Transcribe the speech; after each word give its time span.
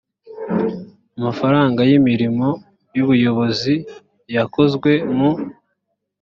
amafaranga 1.17 1.81
y 1.89 1.93
imirimo 1.99 2.47
y 2.95 2.99
ubuyobozi 3.03 3.73
yakozwe 4.35 4.91
mu 5.17 5.29